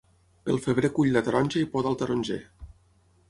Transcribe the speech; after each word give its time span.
Pel 0.45 0.55
febrer 0.63 0.89
cull 0.95 1.13
la 1.17 1.23
taronja 1.27 1.61
i 1.65 1.69
poda 1.75 1.91
el 1.93 1.99
taronger. 1.99 2.39